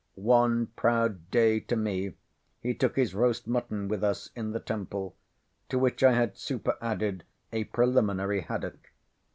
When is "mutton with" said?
3.45-4.03